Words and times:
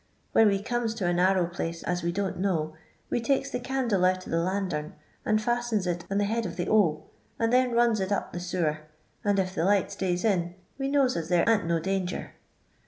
When 0.31 0.47
we 0.47 0.63
comes 0.63 0.95
to 0.95 1.05
a 1.05 1.13
narrow 1.13 1.45
place 1.45 1.83
as 1.83 2.01
we 2.01 2.11
don't 2.11 2.39
know, 2.39 2.73
we 3.11 3.21
takes 3.21 3.51
the 3.51 3.59
candle 3.59 4.03
out 4.03 4.25
of 4.25 4.31
the 4.31 4.39
lantern 4.39 4.95
and 5.23 5.37
fiistens 5.37 5.85
it 5.85 6.05
on 6.09 6.17
the 6.17 6.25
bend 6.25 6.47
of 6.47 6.55
the 6.55 6.67
o, 6.67 7.03
and 7.37 7.53
then 7.53 7.73
runs 7.73 7.99
it 7.99 8.11
up 8.11 8.33
the 8.33 8.39
sewer, 8.39 8.79
and 9.23 9.37
if 9.37 9.53
the 9.53 9.63
light 9.63 9.91
stays 9.91 10.25
in, 10.25 10.55
we 10.79 10.87
knows 10.87 11.15
as 11.15 11.29
there 11.29 11.47
a'n't 11.47 11.67
no 11.67 11.79
danger. 11.79 12.31